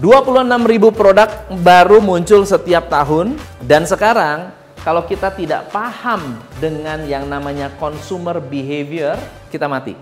[0.00, 1.28] 26 ribu produk
[1.60, 4.48] baru muncul setiap tahun dan sekarang
[4.80, 9.20] kalau kita tidak paham dengan yang namanya consumer behavior,
[9.52, 9.92] kita mati.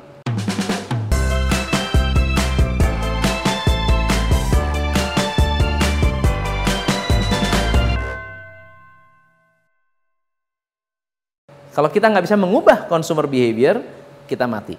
[11.74, 13.82] Kalau kita nggak bisa mengubah consumer behavior,
[14.30, 14.78] kita mati.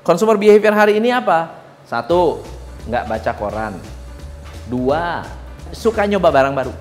[0.00, 1.52] Consumer behavior hari ini apa?
[1.84, 2.40] Satu,
[2.88, 3.97] nggak baca koran.
[4.68, 5.24] Dua,
[5.72, 6.72] suka nyoba barang baru.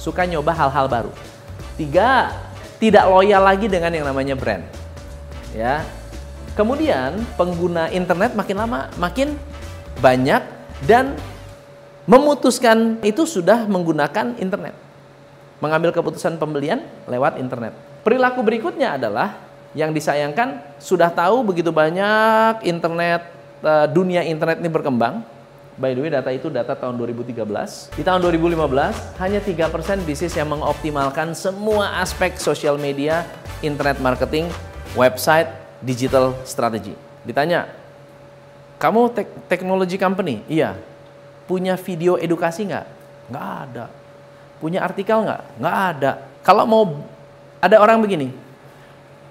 [0.00, 1.12] Suka nyoba hal-hal baru.
[1.76, 2.32] Tiga,
[2.80, 4.64] tidak loyal lagi dengan yang namanya brand.
[5.52, 5.84] Ya.
[6.56, 9.36] Kemudian pengguna internet makin lama makin
[10.00, 10.42] banyak
[10.88, 11.14] dan
[12.08, 14.72] memutuskan itu sudah menggunakan internet.
[15.60, 17.76] Mengambil keputusan pembelian lewat internet.
[18.00, 19.36] Perilaku berikutnya adalah
[19.76, 23.28] yang disayangkan sudah tahu begitu banyak internet
[23.62, 25.22] eh, dunia internet ini berkembang
[25.80, 27.96] By the way, data itu data tahun 2013.
[27.96, 33.24] Di tahun 2015, hanya 3% bisnis yang mengoptimalkan semua aspek sosial media,
[33.64, 34.52] internet marketing,
[34.92, 35.48] website,
[35.80, 36.92] digital strategy.
[37.24, 37.64] Ditanya,
[38.76, 40.44] kamu tek teknologi company?
[40.52, 40.76] Iya.
[41.48, 42.86] Punya video edukasi nggak?
[43.32, 43.84] Nggak ada.
[44.60, 45.64] Punya artikel nggak?
[45.64, 46.12] Nggak ada.
[46.44, 47.08] Kalau mau,
[47.56, 48.36] ada orang begini,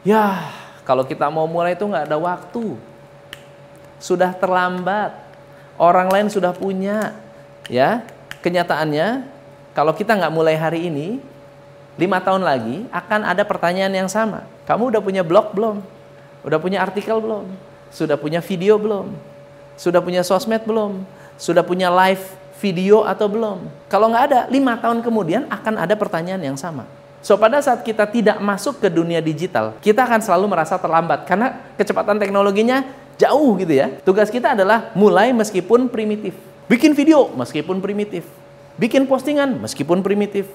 [0.02, 0.50] ya
[0.81, 2.73] kalau kita mau mulai itu nggak ada waktu.
[4.02, 5.28] Sudah terlambat
[5.80, 7.16] orang lain sudah punya.
[7.72, 8.03] Ya,
[8.44, 9.23] kenyataannya
[9.73, 11.23] kalau kita nggak mulai hari ini,
[11.95, 14.44] lima tahun lagi akan ada pertanyaan yang sama.
[14.67, 15.80] Kamu udah punya blog belum?
[16.44, 17.47] Udah punya artikel belum?
[17.89, 19.16] Sudah punya video belum?
[19.80, 21.08] Sudah punya sosmed belum?
[21.39, 22.21] Sudah punya live
[22.59, 23.71] video atau belum?
[23.88, 26.83] Kalau nggak ada, lima tahun kemudian akan ada pertanyaan yang sama.
[27.19, 31.59] So pada saat kita tidak masuk ke dunia digital, kita akan selalu merasa terlambat karena
[31.75, 32.88] kecepatan teknologinya
[33.20, 34.00] Jauh gitu ya.
[34.08, 36.31] Tugas kita adalah mulai meskipun primitif.
[36.72, 38.23] Bikin video meskipun primitif.
[38.80, 40.48] Bikin postingan meskipun primitif.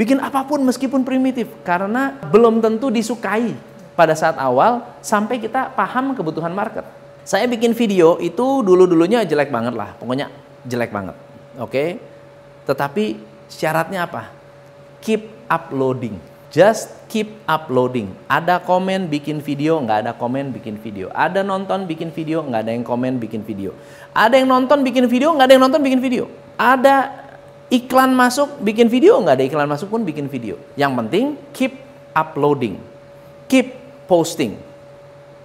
[0.00, 1.52] Bikin apa pun meskipun primitif.
[1.60, 3.52] Karena belum tentu disukai
[3.92, 6.88] pada saat awal sampai kita paham kebutuhan market.
[7.28, 9.92] Saya bikin video itu dulu-dulunya jelek banget lah.
[10.00, 10.32] Pokoknya
[10.64, 11.16] jelek banget.
[11.60, 11.68] Oke.
[11.68, 11.88] Okay?
[12.64, 13.04] Tetapi
[13.52, 14.32] syaratnya apa?
[15.04, 18.14] Keep uploading Just keep uploading.
[18.30, 21.10] Ada komen bikin video, nggak ada komen bikin video.
[21.10, 23.74] Ada nonton bikin video, nggak ada yang komen bikin video.
[24.14, 26.30] Ada yang nonton bikin video, nggak ada yang nonton bikin video.
[26.54, 27.26] Ada
[27.66, 30.54] iklan masuk bikin video, nggak ada iklan masuk pun bikin video.
[30.78, 31.72] Yang penting keep
[32.14, 32.78] uploading,
[33.50, 33.74] keep
[34.06, 34.54] posting.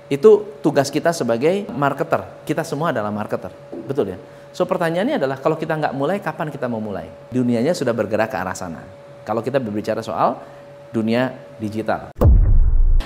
[0.06, 2.30] Itu tugas kita sebagai marketer.
[2.46, 3.50] Kita semua adalah marketer,
[3.90, 4.22] betul ya.
[4.54, 7.10] So pertanyaannya adalah kalau kita nggak mulai, kapan kita mau mulai?
[7.32, 8.84] Dunianya sudah bergerak ke arah sana.
[9.24, 10.61] Kalau kita berbicara soal
[10.92, 12.12] dunia digital.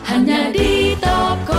[0.06, 1.55] Hanya di Indonesia.